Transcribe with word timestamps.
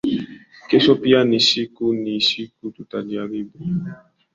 Kesho 0.67 0.95
pia 0.95 1.23
ni 1.23 1.39
siku 2.21 2.71
tutajaribu 2.71 3.59